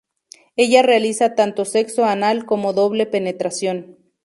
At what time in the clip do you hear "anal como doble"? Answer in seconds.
2.05-3.05